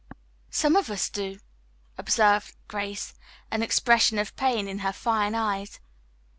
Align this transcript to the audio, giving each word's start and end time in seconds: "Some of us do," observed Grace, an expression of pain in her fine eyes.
"Some 0.49 0.75
of 0.75 0.89
us 0.89 1.11
do," 1.11 1.39
observed 1.95 2.55
Grace, 2.67 3.13
an 3.51 3.61
expression 3.61 4.17
of 4.17 4.35
pain 4.35 4.67
in 4.67 4.79
her 4.79 4.93
fine 4.93 5.35
eyes. 5.35 5.79